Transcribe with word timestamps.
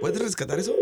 ¿Puedes 0.00 0.18
rescatar 0.18 0.58
eso? 0.58 0.74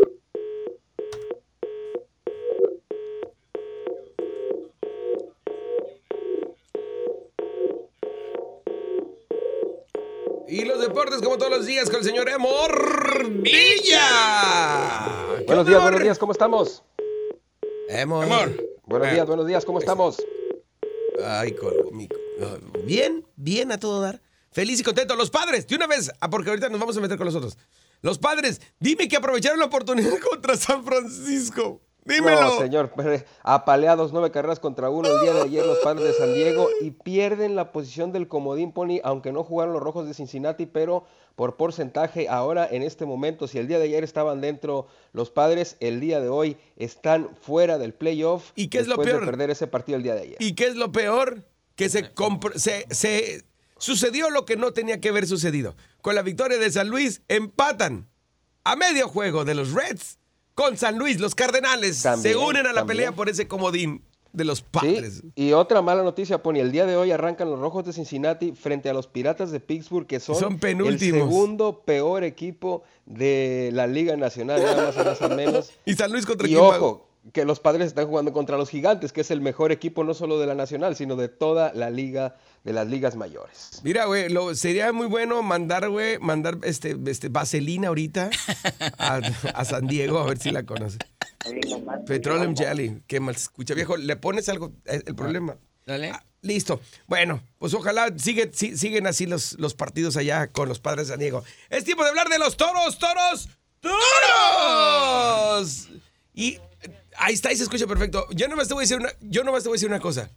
Y 10.46 10.64
los 10.64 10.80
deportes 10.80 11.20
como 11.20 11.36
todos 11.36 11.50
los 11.50 11.66
días 11.66 11.90
con 11.90 11.98
el 11.98 12.04
señor 12.04 12.28
Emor 12.28 13.28
Villa. 13.42 14.06
Buenos 15.46 15.66
días, 15.66 15.82
buenos 15.82 16.00
días, 16.00 16.18
¿cómo 16.18 16.32
estamos? 16.32 16.84
Emor. 17.88 18.26
Buenos 18.86 19.10
días, 19.10 19.26
buenos 19.26 19.46
días, 19.46 19.64
¿cómo 19.64 19.80
estamos? 19.80 20.24
Ay, 21.24 21.52
colgo, 21.52 21.90
mico. 21.90 22.16
Bien, 22.84 23.26
bien 23.34 23.72
a 23.72 23.80
todo 23.80 24.00
dar. 24.00 24.20
Feliz 24.52 24.80
y 24.80 24.82
contento. 24.82 25.16
Los 25.16 25.30
padres, 25.30 25.66
de 25.66 25.76
una 25.76 25.86
vez, 25.86 26.10
ah, 26.20 26.30
porque 26.30 26.50
ahorita 26.50 26.68
nos 26.68 26.80
vamos 26.80 26.96
a 26.96 27.00
meter 27.00 27.18
con 27.18 27.26
los 27.26 27.34
otros. 27.34 27.58
Los 28.00 28.18
padres, 28.18 28.60
dime 28.78 29.08
que 29.08 29.16
aprovecharon 29.16 29.58
la 29.58 29.66
oportunidad 29.66 30.18
contra 30.30 30.56
San 30.56 30.84
Francisco. 30.84 31.80
Dímelo. 32.08 32.40
No, 32.40 32.58
señor, 32.58 32.90
apaleados 33.42 34.14
nueve 34.14 34.30
carreras 34.30 34.60
contra 34.60 34.88
uno 34.88 35.10
el 35.10 35.20
día 35.20 35.34
de 35.34 35.42
ayer 35.42 35.66
los 35.66 35.78
padres 35.80 36.06
de 36.06 36.12
San 36.14 36.32
Diego 36.32 36.68
y 36.80 36.90
pierden 36.90 37.54
la 37.54 37.70
posición 37.70 38.12
del 38.12 38.28
comodín 38.28 38.72
Pony, 38.72 39.00
aunque 39.04 39.30
no 39.30 39.44
jugaron 39.44 39.74
los 39.74 39.82
rojos 39.82 40.06
de 40.06 40.14
Cincinnati, 40.14 40.64
pero 40.64 41.04
por 41.36 41.56
porcentaje 41.56 42.26
ahora 42.30 42.66
en 42.70 42.82
este 42.82 43.04
momento, 43.04 43.46
si 43.46 43.58
el 43.58 43.68
día 43.68 43.78
de 43.78 43.84
ayer 43.84 44.04
estaban 44.04 44.40
dentro 44.40 44.86
los 45.12 45.30
padres, 45.30 45.76
el 45.80 46.00
día 46.00 46.20
de 46.20 46.30
hoy 46.30 46.56
están 46.76 47.28
fuera 47.42 47.76
del 47.76 47.92
playoff. 47.92 48.52
¿Y 48.54 48.68
qué 48.68 48.78
es 48.78 48.86
lo 48.86 48.96
peor? 48.96 49.20
De 49.20 49.26
perder 49.26 49.50
ese 49.50 49.66
partido 49.66 49.96
el 49.96 50.02
día 50.02 50.14
de 50.14 50.22
ayer. 50.22 50.36
¿Y 50.40 50.54
qué 50.54 50.66
es 50.66 50.76
lo 50.76 50.90
peor? 50.90 51.44
Que 51.76 51.90
se, 51.90 52.10
se, 52.56 52.86
se 52.90 53.44
sucedió 53.78 54.30
lo 54.30 54.44
que 54.44 54.56
no 54.56 54.72
tenía 54.72 55.00
que 55.00 55.08
haber 55.08 55.26
sucedido. 55.26 55.74
Con 56.02 56.14
la 56.14 56.22
victoria 56.22 56.58
de 56.58 56.70
San 56.70 56.88
Luis, 56.88 57.22
empatan 57.28 58.08
a 58.64 58.76
medio 58.76 59.08
juego 59.08 59.44
de 59.44 59.54
los 59.54 59.72
Reds 59.72 60.18
con 60.54 60.76
San 60.76 60.98
Luis. 60.98 61.20
Los 61.20 61.34
Cardenales 61.34 61.96
se 61.96 62.36
unen 62.36 62.66
a 62.66 62.72
la 62.72 62.84
pelea 62.84 63.12
por 63.12 63.28
ese 63.28 63.48
comodín 63.48 64.02
de 64.32 64.44
los 64.44 64.60
padres. 64.60 65.22
y 65.34 65.52
otra 65.52 65.82
mala 65.82 66.02
noticia, 66.02 66.42
Pony. 66.42 66.56
El 66.56 66.70
día 66.70 66.86
de 66.86 66.96
hoy 66.96 67.10
arrancan 67.10 67.50
los 67.50 67.58
Rojos 67.58 67.84
de 67.84 67.92
Cincinnati 67.92 68.52
frente 68.52 68.88
a 68.88 68.92
los 68.92 69.06
Piratas 69.06 69.50
de 69.50 69.60
Pittsburgh, 69.60 70.06
que 70.06 70.20
son, 70.20 70.58
el 70.62 70.98
segundo 70.98 71.82
peor 71.84 72.24
equipo 72.24 72.82
de 73.06 73.70
la 73.72 73.86
Liga 73.86 74.16
Nacional, 74.16 74.62
nada 74.62 74.92
más, 74.92 74.96
nada 74.96 75.34
menos. 75.34 75.72
y 75.86 75.94
San 75.94 76.12
Luis 76.12 76.26
contra 76.26 76.46
y 76.46 76.56
ojo, 76.56 77.07
que 77.32 77.44
los 77.44 77.60
padres 77.60 77.88
están 77.88 78.06
jugando 78.06 78.32
contra 78.32 78.56
los 78.56 78.70
gigantes, 78.70 79.12
que 79.12 79.20
es 79.20 79.30
el 79.30 79.40
mejor 79.40 79.72
equipo 79.72 80.04
no 80.04 80.14
solo 80.14 80.38
de 80.38 80.46
la 80.46 80.54
nacional, 80.54 80.96
sino 80.96 81.16
de 81.16 81.28
toda 81.28 81.72
la 81.74 81.90
liga, 81.90 82.36
de 82.64 82.72
las 82.72 82.86
ligas 82.86 83.16
mayores. 83.16 83.80
Mira, 83.82 84.06
güey, 84.06 84.28
sería 84.54 84.92
muy 84.92 85.06
bueno 85.06 85.42
mandar, 85.42 85.88
güey, 85.90 86.18
mandar 86.18 86.58
este, 86.62 86.96
este 87.06 87.28
vaselina 87.28 87.88
ahorita 87.88 88.30
a, 88.98 89.64
San 89.64 89.86
Diego, 89.86 90.18
a 90.18 90.26
ver 90.26 90.38
si 90.38 90.50
la 90.50 90.64
conoce. 90.64 90.98
Petroleum 92.06 92.56
Jelly, 92.56 93.02
qué 93.06 93.20
mal 93.20 93.36
se 93.36 93.42
escucha, 93.42 93.74
viejo. 93.74 93.96
¿Le 93.96 94.16
pones 94.16 94.48
algo? 94.48 94.72
Eh, 94.86 95.02
el 95.06 95.14
problema. 95.14 95.56
Dale. 95.86 96.10
Ah, 96.10 96.22
listo. 96.42 96.80
Bueno, 97.06 97.42
pues 97.58 97.74
ojalá 97.74 98.12
sigue, 98.16 98.50
siguen 98.52 99.06
así 99.06 99.26
los, 99.26 99.58
los 99.58 99.74
partidos 99.74 100.16
allá 100.16 100.48
con 100.48 100.68
los 100.68 100.80
padres 100.80 101.08
de 101.08 101.12
San 101.12 101.20
Diego. 101.20 101.44
Es 101.70 101.84
tiempo 101.84 102.02
de 102.02 102.10
hablar 102.10 102.28
de 102.28 102.38
los 102.38 102.56
toros, 102.56 102.98
toros, 102.98 103.48
toros. 103.80 105.88
Y 106.34 106.58
Ahí 107.18 107.34
está, 107.34 107.48
ahí 107.48 107.56
se 107.56 107.64
escucha 107.64 107.86
perfecto. 107.86 108.26
Yo 108.30 108.48
nomás 108.48 108.68
te 108.68 108.74
voy 108.74 108.82
a 108.82 108.84
decir 108.84 108.98
una, 108.98 109.10
yo 109.20 109.44
nomás 109.44 109.62
te 109.62 109.68
voy 109.68 109.74
a 109.74 109.78
decir 109.78 109.88
una 109.88 110.00
cosa. 110.00 110.30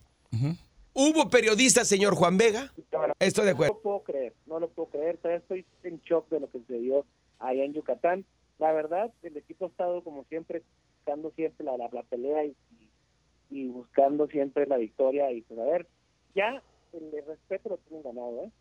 ¿Hubo 0.94 1.30
periodista, 1.30 1.86
señor 1.86 2.16
Juan 2.16 2.38
Vega? 2.38 2.72
Estoy 3.20 3.46
de 3.46 3.52
acuerdo. 3.52 3.74
No 3.74 3.78
lo 3.78 3.82
puedo 3.82 4.04
creer, 4.04 4.34
no 4.46 4.60
lo 4.60 4.70
puedo 4.70 4.90
creer. 4.90 5.18
Todavía 5.18 5.40
estoy 5.40 5.66
en 5.84 6.00
shock 6.02 6.30
de 6.30 6.40
lo 6.40 6.50
que 6.50 6.60
sucedió 6.60 7.06
allá 7.40 7.64
en 7.64 7.74
Yucatán. 7.74 8.26
La 8.60 8.72
verdad, 8.74 9.12
el 9.24 9.38
equipo 9.38 9.66
ha 9.66 9.68
estado 9.70 10.04
como 10.04 10.26
siempre, 10.26 10.64
buscando 10.98 11.32
siempre 11.32 11.66
la, 11.66 11.78
la, 11.78 12.04
pelea 12.04 12.46
y, 12.46 12.56
y, 13.50 13.68
buscando 13.68 14.28
siempre 14.28 14.66
la 14.68 14.78
victoria. 14.78 15.32
Y 15.32 15.42
pues 15.42 15.60
a 15.60 15.64
ver, 15.64 15.88
ya 16.36 16.62
el 16.94 17.12
respeto 17.26 17.70
lo 17.70 17.78
tienen 17.78 18.04
ganado, 18.04 18.44
¿eh? 18.44 18.52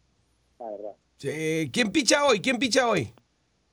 La 0.59 0.71
verdad. 0.71 0.93
Sí. 1.17 1.71
¿Quién 1.73 1.91
picha 1.91 2.25
hoy? 2.25 2.41
¿Quién 2.41 2.59
picha 2.59 2.89
hoy? 2.89 3.13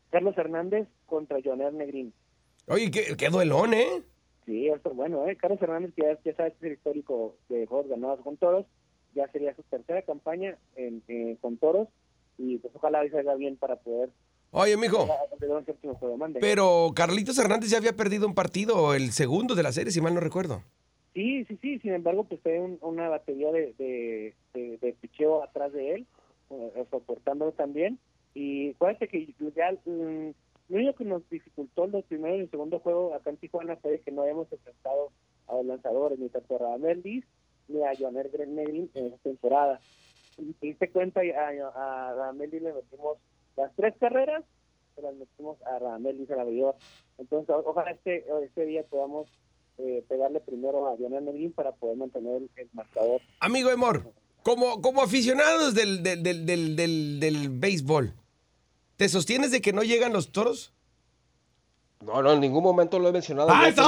Carlos 0.10 0.38
Hernández 0.38 0.88
contra 1.06 1.38
Joner 1.44 1.74
Negrín. 1.74 2.14
Oye, 2.68 2.92
qué, 2.92 3.16
qué 3.16 3.30
duelón, 3.30 3.74
¿eh? 3.74 4.04
Sí, 4.48 4.70
esto 4.70 4.92
bueno, 4.92 5.28
¿eh? 5.28 5.36
Carlos 5.36 5.62
Hernández, 5.62 5.94
que 5.94 6.04
ya, 6.04 6.18
ya 6.24 6.34
sabes 6.38 6.54
que 6.54 6.60
es 6.60 6.72
el 6.72 6.78
histórico 6.78 7.36
de 7.50 7.68
juegos 7.68 7.90
ganados 7.90 8.22
con 8.22 8.38
toros, 8.38 8.66
ya 9.14 9.28
sería 9.28 9.54
su 9.54 9.62
tercera 9.64 10.02
campaña 10.04 10.58
en, 10.78 11.04
eh, 11.10 11.36
con 11.42 11.58
toros, 11.58 11.90
y 12.38 12.58
pues 12.60 12.74
ojalá 12.74 13.02
hoy 13.02 13.10
salga 13.10 13.36
bien 13.36 13.58
para 13.58 13.76
poder. 13.76 14.10
Oye, 14.52 14.78
mijo. 14.78 15.06
Pero 16.40 16.94
Carlitos 16.96 17.38
Hernández 17.38 17.70
ya 17.70 17.78
había 17.78 17.98
perdido 17.98 18.26
un 18.26 18.34
partido, 18.34 18.94
el 18.94 19.12
segundo 19.12 19.54
de 19.54 19.64
la 19.64 19.74
serie, 19.74 19.92
si 19.92 20.00
mal 20.00 20.14
no 20.14 20.22
recuerdo. 20.22 20.64
Sí, 21.14 21.44
sí, 21.46 21.58
sí, 21.62 21.80
sin 21.80 21.94
embargo, 21.94 22.24
pues 22.24 22.40
fue 22.42 22.58
una 22.80 23.10
batería 23.10 23.52
de, 23.52 23.74
de, 23.78 24.34
de, 24.78 24.94
picheo 25.02 25.44
atrás 25.44 25.74
de 25.74 25.96
él, 25.96 26.08
eh, 26.52 26.86
soportándolo 26.90 27.52
también. 27.52 28.00
Y 28.34 28.70
acuérdate 28.70 29.10
que 29.10 29.34
ya 29.56 29.74
mm, 29.84 30.30
lo 30.70 30.78
único 30.78 30.96
que 30.96 31.06
nos 31.06 31.28
dificultó 31.30 31.86
en 31.86 31.92
los 31.92 32.06
primeros 32.06 32.38
y 32.38 32.42
el 32.42 32.52
segundo 32.52 32.80
juego 32.80 33.14
acá 33.14 33.30
en 33.30 33.38
Tijuana 33.38 33.78
fue 33.78 34.02
que 34.02 34.12
no 34.12 34.24
habíamos 34.24 34.52
enfrentado 34.52 35.12
a 35.48 35.56
los 35.56 35.66
lanzadores, 35.66 36.20
ni 36.20 36.30
tanto 36.30 36.56
a 36.56 36.60
Radamel 36.60 37.24
ni 37.70 37.84
a 37.84 37.96
Joaner 37.98 38.30
Grenadin 38.30 38.90
en 38.94 39.06
esta 39.08 39.18
temporada. 39.20 39.80
Y 40.38 40.54
te 40.54 40.68
diste 40.68 40.90
cuenta, 40.92 41.22
a, 41.22 41.50
a 41.76 42.14
Radamel 42.14 42.52
le 42.52 42.74
metimos 42.74 43.18
las 43.56 43.74
tres 43.76 43.96
carreras, 44.00 44.44
se 44.96 45.02
las 45.02 45.16
metimos 45.16 45.62
a 45.64 45.80
Radamel 45.80 46.18
Liz 46.18 46.32
a 46.32 46.36
la 46.36 46.46
mayor. 46.46 46.76
Entonces, 47.18 47.56
ojalá 47.66 47.92
este, 47.92 48.26
este 48.44 48.66
día 48.66 48.84
podamos 48.84 49.28
eh, 49.78 50.04
pegarle 50.08 50.40
primero 50.42 50.88
a 50.88 50.98
Joaner 50.98 51.22
Medellín 51.22 51.54
para 51.54 51.72
poder 51.72 51.98
mantener 51.98 52.42
el, 52.56 52.70
marcador. 52.74 53.22
Amigo 53.40 53.70
Emor, 53.70 54.12
como, 54.44 54.82
como 54.82 55.02
aficionados 55.02 55.74
del, 55.76 56.04
del, 56.04 56.24
del, 56.24 56.46
del, 56.76 57.20
del 57.20 57.50
béisbol, 57.50 58.14
¿Te 58.98 59.10
sostienes 59.10 59.52
de 59.52 59.62
que 59.62 59.74
no 59.74 59.84
llegan 59.84 60.12
los 60.12 60.32
toros? 60.32 60.74
No, 62.00 62.22
no, 62.22 62.34
en 62.34 62.40
ningún 62.40 62.64
momento 62.64 63.00
lo 63.00 63.10
he 63.10 63.12
mencionado. 63.12 63.50
¡Ah, 63.52 63.68
eso! 63.70 63.82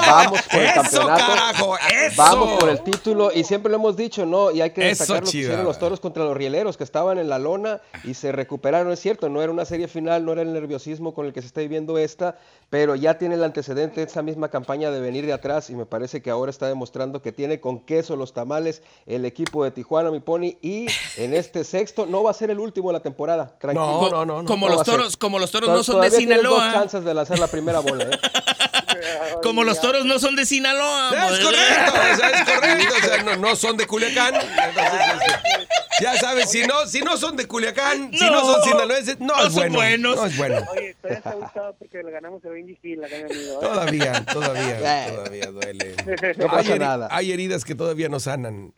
Vamos 0.00 0.42
por 0.42 0.60
el 0.60 0.74
campeonato. 0.74 1.26
Carajo, 1.26 1.76
eso. 1.78 2.16
Vamos 2.16 2.58
por 2.58 2.68
el 2.68 2.82
título. 2.82 3.30
Y 3.32 3.44
siempre 3.44 3.70
lo 3.70 3.76
hemos 3.76 3.96
dicho, 3.96 4.26
¿no? 4.26 4.50
Y 4.50 4.60
hay 4.60 4.70
que 4.70 4.84
destacar 4.84 5.22
lo 5.24 5.30
que 5.30 5.38
hicieron 5.38 5.64
los 5.64 5.78
toros 5.78 6.00
contra 6.00 6.24
los 6.24 6.36
rieleros, 6.36 6.76
que 6.76 6.82
estaban 6.82 7.18
en 7.18 7.28
la 7.28 7.38
lona 7.38 7.80
y 8.02 8.14
se 8.14 8.32
recuperaron. 8.32 8.90
Es 8.92 8.98
cierto, 8.98 9.28
no 9.28 9.40
era 9.40 9.52
una 9.52 9.64
serie 9.64 9.86
final, 9.86 10.24
no 10.24 10.32
era 10.32 10.42
el 10.42 10.52
nerviosismo 10.52 11.14
con 11.14 11.26
el 11.26 11.32
que 11.32 11.40
se 11.40 11.46
está 11.46 11.60
viviendo 11.60 11.98
esta, 11.98 12.36
pero 12.68 12.96
ya 12.96 13.16
tiene 13.16 13.36
el 13.36 13.44
antecedente 13.44 14.00
de 14.00 14.06
esa 14.06 14.22
misma 14.22 14.48
campaña 14.48 14.90
de 14.90 14.98
venir 14.98 15.24
de 15.24 15.32
atrás. 15.32 15.70
Y 15.70 15.76
me 15.76 15.86
parece 15.86 16.20
que 16.20 16.30
ahora 16.30 16.50
está 16.50 16.66
demostrando 16.66 17.22
que 17.22 17.30
tiene 17.30 17.60
con 17.60 17.78
queso 17.78 18.16
los 18.16 18.32
tamales 18.32 18.82
el 19.06 19.24
equipo 19.24 19.62
de 19.62 19.70
Tijuana, 19.70 20.10
mi 20.10 20.18
pony. 20.18 20.56
Y 20.62 20.86
en 21.16 21.32
este 21.32 21.62
sexto 21.62 22.06
no 22.06 22.24
va 22.24 22.32
a 22.32 22.34
ser 22.34 22.50
el 22.50 22.58
último 22.58 22.88
de 22.88 22.94
la 22.94 23.00
temporada. 23.00 23.56
Tranquilo. 23.60 24.10
No, 24.10 24.24
no, 24.24 24.42
no. 24.42 24.48
Como, 24.48 24.68
los 24.68 24.82
toros, 24.82 25.16
como 25.16 25.38
los 25.38 25.52
toros 25.52 25.70
no 25.70 25.84
son 25.84 26.00
de 26.00 26.10
Sinaloa 26.10 26.87
de 26.92 27.14
lanzar 27.14 27.38
la 27.38 27.46
primera 27.46 27.80
bola. 27.80 28.04
¿eh? 28.04 28.18
Como 29.42 29.64
los 29.64 29.80
toros 29.80 30.04
no 30.04 30.18
son 30.18 30.36
de 30.36 30.46
Sinaloa. 30.46 31.10
Es 31.10 31.38
correcto, 31.38 32.02
es 32.02 32.54
correcto. 32.54 33.36
no, 33.38 33.56
son 33.56 33.76
de 33.76 33.86
Culiacán. 33.86 34.34
ya 36.00 36.16
sabes, 36.16 36.50
si 36.50 36.66
no, 36.66 36.86
si 36.86 37.00
no 37.00 37.16
son 37.16 37.36
de 37.36 37.46
Culiacán, 37.46 38.10
si 38.12 38.24
no 38.24 38.40
son 38.40 38.62
sinaloenses, 38.62 39.20
no, 39.20 39.46
es 39.46 39.54
bueno. 39.54 39.74
Buenos. 39.76 40.16
No 40.16 40.26
es 40.26 40.36
bueno. 40.36 40.56
Oye, 40.72 40.96
todavía 41.00 41.20
te 41.20 41.28
ha 41.28 41.32
gustado 41.32 41.76
porque 41.78 42.02
le 42.02 42.10
ganamos 42.10 42.44
a 42.44 42.48
Benji 42.48 42.76
Gil, 42.82 43.00
la 43.00 43.06
amigo. 43.06 43.60
Todavía, 43.60 44.24
todavía, 44.24 45.06
todavía 45.08 45.46
duele. 45.46 45.94
No 46.38 46.46
pasa 46.46 46.72
hay, 46.72 46.78
nada. 46.78 47.08
Hay 47.10 47.32
heridas 47.32 47.64
que 47.64 47.74
todavía 47.74 48.08
no 48.08 48.20
sanan. 48.20 48.72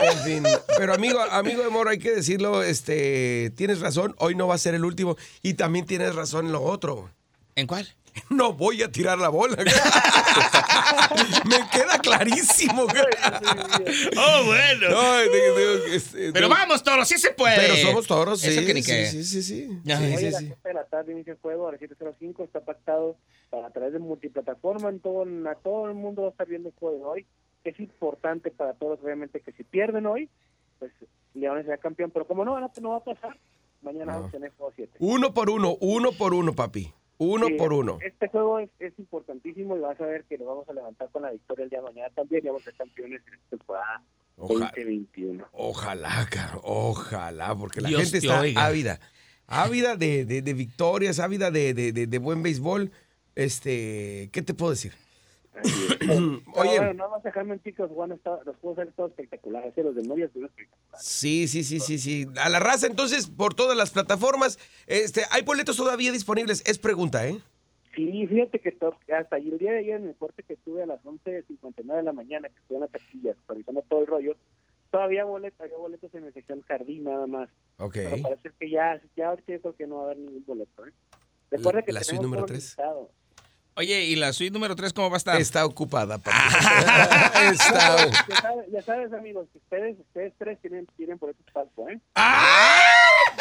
En 0.00 0.18
fin. 0.18 0.42
Pero 0.78 0.94
amigo, 0.94 1.20
amigo 1.20 1.62
de 1.62 1.70
Moro, 1.70 1.90
hay 1.90 1.98
que 1.98 2.10
decirlo, 2.10 2.62
este, 2.62 3.50
tienes 3.56 3.80
razón, 3.80 4.14
hoy 4.18 4.34
no 4.34 4.46
va 4.46 4.54
a 4.54 4.58
ser 4.58 4.74
el 4.74 4.84
último. 4.84 5.16
Y 5.42 5.54
también 5.54 5.86
tienes 5.86 6.14
razón 6.14 6.46
en 6.46 6.52
lo 6.52 6.62
otro. 6.62 7.10
¿En 7.56 7.66
cuál? 7.66 7.88
No 8.30 8.52
voy 8.52 8.82
a 8.82 8.90
tirar 8.90 9.18
la 9.18 9.28
bola. 9.28 9.56
Me 11.44 11.56
queda 11.72 11.98
clarísimo. 11.98 12.82
oh, 12.84 14.44
bueno. 14.44 15.20
Este, 15.90 16.32
pero 16.32 16.48
vamos, 16.48 16.82
toros, 16.82 17.08
sí 17.08 17.18
se 17.18 17.32
puede. 17.32 17.56
Pero 17.56 17.76
somos 17.76 18.06
toros, 18.06 18.40
sí. 18.40 18.52
sí, 18.52 18.82
sí, 18.82 19.24
sí, 19.24 19.42
sí. 19.42 19.68
Ya, 19.84 19.98
sí, 19.98 20.16
sí, 20.16 20.32
sí. 20.32 20.52
de 20.62 20.74
la 20.74 20.84
tarde 20.84 21.12
inicia 21.12 21.32
el 21.32 21.38
juego 21.40 21.68
a 21.68 21.72
las 21.72 21.80
7.05. 21.80 22.44
Está 22.44 22.60
pactado 22.60 23.16
para 23.50 23.66
a 23.66 23.70
través 23.70 23.92
de 23.92 23.98
multiplataforma. 23.98 24.88
En 24.88 25.00
todo, 25.00 25.24
a 25.48 25.54
todo 25.56 25.88
el 25.88 25.94
mundo 25.94 26.22
va 26.22 26.28
a 26.28 26.30
estar 26.30 26.46
viendo 26.46 26.68
el 26.68 26.74
juego 26.76 26.96
de 26.96 27.04
hoy. 27.04 27.26
Es 27.64 27.80
importante 27.80 28.50
para 28.50 28.74
todos, 28.74 29.00
obviamente, 29.02 29.40
que 29.40 29.52
si 29.52 29.64
pierden 29.64 30.06
hoy, 30.06 30.28
pues 30.78 30.92
Leones 31.34 31.64
será 31.64 31.78
campeón. 31.78 32.10
Pero 32.10 32.26
como 32.26 32.44
no, 32.44 32.58
no 32.60 32.90
va 32.90 32.96
a 32.96 33.04
pasar, 33.04 33.36
mañana 33.82 34.14
vamos 34.14 34.28
a 34.28 34.32
tener 34.32 34.52
juego 34.56 34.72
7. 34.76 34.92
Uno 35.00 35.32
por 35.32 35.50
uno, 35.50 35.76
uno 35.80 36.12
por 36.12 36.34
uno, 36.34 36.54
papi. 36.54 36.92
Uno 37.18 37.46
por 37.56 37.72
uno. 37.72 37.98
Este 38.04 38.28
juego 38.28 38.58
es, 38.58 38.70
importantísimo 38.98 39.76
y 39.76 39.80
vas 39.80 40.00
a 40.00 40.06
ver 40.06 40.24
que 40.24 40.36
lo 40.36 40.46
vamos 40.46 40.68
a 40.68 40.72
levantar 40.72 41.08
con 41.10 41.22
la 41.22 41.30
victoria 41.30 41.64
el 41.64 41.70
día 41.70 41.78
de 41.78 41.84
mañana 41.84 42.10
también 42.14 42.44
y 42.44 42.48
vamos 42.48 42.62
a 42.62 42.64
ser 42.66 42.74
campeones 42.74 43.22
en 43.26 43.34
esta 43.34 43.50
temporada 43.50 44.02
2021. 44.36 45.46
Ojalá, 45.52 46.26
caro, 46.30 46.60
ojalá, 46.64 47.54
porque 47.54 47.80
la 47.80 47.88
gente 47.88 48.18
está 48.18 48.40
ávida. 48.40 48.98
ávida 49.46 49.96
de, 49.96 50.24
de, 50.24 50.42
de 50.42 50.54
victorias, 50.54 51.20
ávida 51.20 51.50
de, 51.50 51.72
de, 51.74 52.18
buen 52.18 52.42
béisbol. 52.42 52.90
Este, 53.36 54.30
¿qué 54.32 54.42
te 54.42 54.54
puedo 54.54 54.72
decir? 54.72 54.92
Oye, 56.54 56.76
bueno, 56.78 56.94
no 56.94 57.10
vas 57.10 57.24
a 57.24 57.28
dejarme 57.28 57.50
mentir 57.50 57.74
que 57.74 57.82
los 57.82 57.90
juegos 57.90 58.78
han 58.78 58.88
estado 58.88 59.08
espectaculares, 59.08 59.76
¿eh? 59.76 59.82
los 59.82 59.94
de 59.94 60.02
estuvieron 60.02 60.50
espectaculares. 60.50 61.06
Sí, 61.06 61.48
sí, 61.48 61.62
sí, 61.64 61.80
sí, 61.80 61.98
sí. 61.98 62.26
A 62.40 62.48
la 62.48 62.58
raza, 62.58 62.86
entonces, 62.86 63.28
por 63.28 63.54
todas 63.54 63.76
las 63.76 63.90
plataformas, 63.90 64.58
este, 64.86 65.22
hay 65.30 65.42
boletos 65.42 65.76
todavía 65.76 66.12
disponibles, 66.12 66.62
es 66.66 66.78
pregunta, 66.78 67.26
¿eh? 67.26 67.38
Sí, 67.94 68.26
fíjate 68.26 68.58
que 68.58 68.76
hasta 69.14 69.36
el 69.36 69.58
día 69.58 69.72
de 69.72 69.78
ayer 69.78 70.00
en 70.00 70.08
el 70.08 70.16
corte 70.16 70.42
que 70.42 70.54
estuve 70.54 70.82
a 70.82 70.86
las 70.86 71.02
11.59 71.04 71.96
de 71.96 72.02
la 72.02 72.12
mañana, 72.12 72.48
que 72.48 72.58
estuve 72.58 72.78
en 72.78 72.80
la 72.82 72.88
taquilla 72.88 73.34
supervisando 73.34 73.82
todo 73.82 74.00
el 74.00 74.06
rollo, 74.08 74.36
todavía 74.90 75.24
boletos, 75.24 75.60
había 75.60 75.76
boletos 75.76 76.12
en 76.14 76.24
la 76.24 76.32
sección 76.32 76.62
jardín 76.62 77.04
nada 77.04 77.26
más. 77.28 77.48
Ok. 77.78 77.94
Pero 77.94 78.22
parece 78.22 78.50
que 78.58 78.70
ya, 78.70 79.00
ya 79.16 79.28
ahorita 79.28 79.58
creo 79.60 79.76
que 79.76 79.86
no 79.86 79.96
va 79.96 80.02
a 80.02 80.04
haber 80.06 80.18
ningún 80.18 80.44
boleto, 80.44 80.86
¿eh? 80.86 80.92
Recuerda 81.50 81.82
que 81.82 81.92
la 81.92 82.02
suite 82.02 82.22
número 82.22 82.44
3. 82.44 82.76
Oye, 83.76 84.04
¿y 84.04 84.14
la 84.14 84.32
suite 84.32 84.52
número 84.52 84.76
3 84.76 84.92
cómo 84.92 85.10
va 85.10 85.16
a 85.16 85.18
estar? 85.18 85.40
Está 85.40 85.66
ocupada, 85.66 86.14
Está... 87.52 88.08
Ya, 88.28 88.36
sabes, 88.40 88.66
ya 88.70 88.82
sabes, 88.82 89.12
amigos, 89.12 89.48
ustedes, 89.52 89.98
ustedes 89.98 90.32
tres 90.38 90.60
tienen, 90.60 90.86
tienen 90.96 91.18
boletos 91.18 91.44
palco, 91.52 91.88
¿eh? 91.88 91.98
¡Ah! 92.14 92.93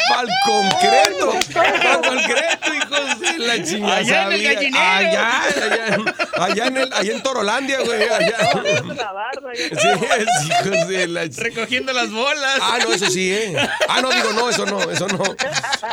¡Pal 0.09 0.27
concreto! 0.45 1.33
¡Pal 1.53 2.01
concreto, 2.01 2.73
hijos 2.73 3.19
de 3.19 3.39
la 3.39 3.63
chingada! 3.63 3.97
Allá 3.97 4.25
en 4.25 4.33
el 4.33 4.43
gallinero. 4.43 4.83
Allá, 4.83 5.41
allá, 5.43 6.15
allá, 6.37 6.67
en, 6.67 6.77
el, 6.77 6.93
allá 6.93 7.11
en 7.13 7.23
Torolandia, 7.23 7.81
güey. 7.81 8.03
Allá. 8.03 8.37
No, 8.83 8.93
la 8.93 9.11
barra, 9.11 9.51
sí, 9.55 9.63
es, 9.63 10.45
hijos 10.45 10.87
de 10.87 11.07
la 11.07 11.23
Recogiendo 11.25 11.93
las 11.93 12.11
bolas. 12.11 12.59
Ah, 12.61 12.79
no, 12.83 12.93
eso 12.93 13.09
sí, 13.09 13.31
¿eh? 13.33 13.55
Ah, 13.87 14.01
no, 14.01 14.11
digo, 14.11 14.33
no, 14.33 14.49
eso 14.49 14.65
no, 14.65 14.81
eso 14.89 15.07
no. 15.07 15.23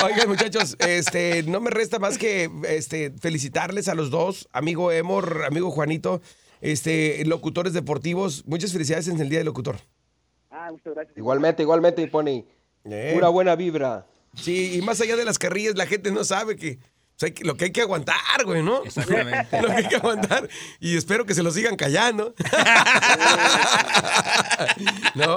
Oigan, 0.05 0.29
muchachos, 0.29 0.77
este, 0.81 1.43
no 1.45 1.61
me 1.61 1.71
resta 1.71 1.99
más 1.99 2.19
que 2.19 2.51
este, 2.69 3.13
felicitarles 3.21 3.89
a 3.89 3.95
los 3.95 4.11
dos, 4.11 4.49
amigo 4.53 4.93
Emor, 4.93 5.45
amigo 5.47 5.71
Juanito, 5.71 6.21
este, 6.61 7.25
locutores 7.27 7.73
deportivos. 7.73 8.45
Muchas 8.47 8.73
felicidades 8.73 9.09
en 9.09 9.21
el 9.21 9.29
Día 9.29 9.39
del 9.39 9.47
Locutor. 9.47 9.79
Ah, 10.51 10.69
muchas 10.71 10.95
gracias. 10.95 11.17
Igualmente, 11.17 11.63
igualmente, 11.63 12.07
Pony. 12.09 12.45
Eh. 12.85 13.13
Pura 13.15 13.29
buena 13.29 13.57
vibra. 13.57 14.07
Sí, 14.35 14.77
y 14.77 14.83
más 14.83 15.01
allá 15.01 15.17
de 15.17 15.25
las 15.25 15.39
carrillas, 15.39 15.77
la 15.77 15.87
gente 15.87 16.13
no 16.13 16.25
sabe 16.25 16.57
que 16.57 16.79
lo 17.43 17.57
que 17.57 17.67
hay 17.67 17.73
que 17.73 17.83
aguantar, 17.83 18.45
güey, 18.45 18.63
¿no? 18.63 18.85
Exactamente. 18.85 19.49
lo 19.63 19.69
que 19.69 19.75
hay 19.75 19.89
que 19.89 19.97
aguantar. 19.97 20.49
Y 20.79 20.97
espero 20.97 21.27
que 21.27 21.35
se 21.35 21.43
lo 21.43 21.51
sigan 21.51 21.77
callando. 21.77 22.35
¿No? 25.15 25.37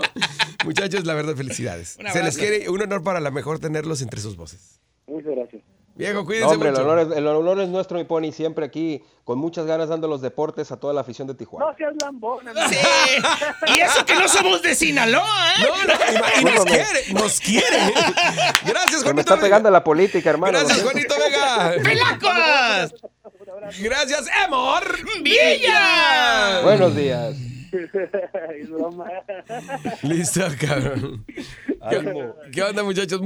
Muchachos, 0.64 1.06
la 1.06 1.14
verdad, 1.14 1.36
felicidades. 1.36 1.98
Se 2.12 2.24
les 2.24 2.38
quiere 2.38 2.70
un 2.70 2.82
honor 2.82 3.04
para 3.04 3.20
la 3.20 3.32
mejor 3.32 3.60
tenerlos 3.60 4.02
entre 4.02 4.22
sus 4.22 4.38
voces. 4.38 4.80
Muchas 5.08 5.36
gracias. 5.36 5.62
Viejo, 5.96 6.26
cuídense 6.26 6.56
hombre, 6.56 6.70
El, 6.70 6.76
honor 6.78 7.00
es, 7.00 7.12
el 7.18 7.28
honor 7.28 7.60
es 7.60 7.70
nuestro, 7.70 8.00
mi 8.00 8.04
pony, 8.04 8.32
siempre 8.32 8.66
aquí, 8.66 9.04
con 9.24 9.38
muchas 9.38 9.68
ganas 9.68 9.90
dando 9.90 10.08
los 10.08 10.22
deportes 10.22 10.72
a 10.72 10.78
toda 10.78 10.92
la 10.92 11.02
afición 11.02 11.28
de 11.28 11.36
Tijuana. 11.36 11.68
No 11.68 11.78
seas 11.78 11.94
lambón, 12.02 12.40
Sí. 12.70 12.78
y 13.76 13.80
eso 13.80 14.04
que 14.04 14.16
no 14.16 14.28
somos 14.28 14.64
de 14.64 14.74
Sinaloa, 14.74 15.54
¿eh? 15.60 15.64
No, 15.64 15.94
no, 15.94 16.42
y, 16.42 16.56
nos 16.56 16.66
quiere, 16.66 17.14
nos 17.14 17.40
quiere. 17.40 17.94
Gracias, 18.66 19.04
Juanito. 19.04 19.14
me 19.14 19.22
está 19.22 19.40
pegando 19.40 19.70
la 19.70 19.84
política, 19.84 20.32
hermano. 20.32 20.58
Gracias, 20.58 20.82
Juanito 20.82 21.14
Vega. 21.20 21.76
¡Pelacos! 21.84 22.96
Gracias, 23.80 24.28
Amor 24.46 24.84
Villa. 25.22 26.62
Buenos 26.64 26.96
días. 26.96 27.36
Listo, 30.04 30.42
cabrón. 30.60 31.26
¿Qué 32.52 32.64
onda, 32.64 32.84
muchachos? 32.84 33.20